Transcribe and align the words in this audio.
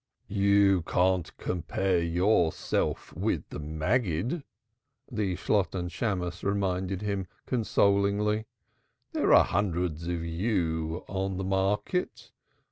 "You 0.29 0.81
can't 0.81 1.31
compare 1.37 1.99
yourself 2.01 3.13
with 3.15 3.47
the 3.49 3.59
Maggid" 3.59 4.43
the 5.11 5.35
Shalotten 5.35 5.89
Shammos 5.91 6.43
reminded 6.43 7.03
him 7.03 7.27
consolingly. 7.45 8.47
"There 9.13 9.31
are 9.31 9.43
hundreds 9.43 10.07
of 10.07 10.25
you 10.25 11.05
in 11.07 11.37
the 11.37 11.43
market. 11.43 12.31